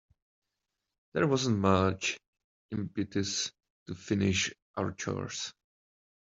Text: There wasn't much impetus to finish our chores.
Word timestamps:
There 1.13 1.27
wasn't 1.27 1.59
much 1.59 2.19
impetus 2.71 3.51
to 3.85 3.93
finish 3.93 4.51
our 4.75 4.93
chores. 4.93 5.53